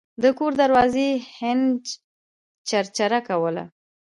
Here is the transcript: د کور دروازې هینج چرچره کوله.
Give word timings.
د 0.23 0.23
کور 0.37 0.51
دروازې 0.61 1.09
هینج 1.35 1.83
چرچره 2.69 3.19
کوله. 3.27 3.63